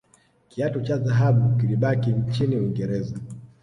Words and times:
kiatu 0.49 0.81
cha 0.81 0.97
dhahabu 0.97 1.57
kilibaki 1.59 2.09
nchini 2.09 2.55
uingereza 2.57 3.15